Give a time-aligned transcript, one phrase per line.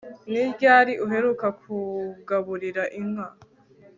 [0.31, 3.27] Ni ryari uheruka kugaburira inka